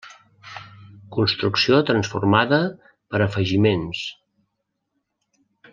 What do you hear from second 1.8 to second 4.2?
transformada per afegiments.